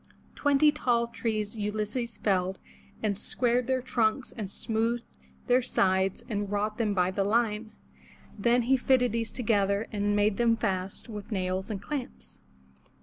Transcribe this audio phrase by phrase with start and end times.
[0.33, 2.57] Twenty tall trees Ulysses felled,
[3.03, 5.03] and squared their trunks and smoothed
[5.45, 7.71] their sides and wrought them by the line.
[8.35, 12.39] Then he fitted these together and made them fast with nails and clamps.